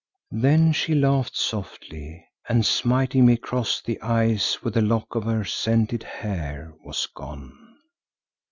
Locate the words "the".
3.83-4.01